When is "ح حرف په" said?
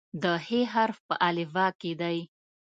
0.45-1.15